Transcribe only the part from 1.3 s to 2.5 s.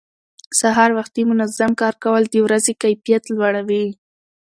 منظم کار کول د